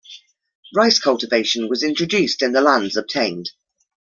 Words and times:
Rice 0.73 0.97
cultivation 0.97 1.69
was 1.69 1.83
introduced 1.83 2.41
in 2.41 2.53
the 2.53 2.61
lands 2.61 2.97
obtained. 2.97 3.51